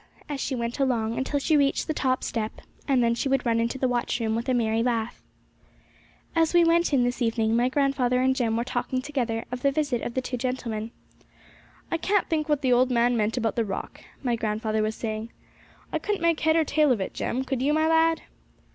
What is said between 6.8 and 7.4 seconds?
in this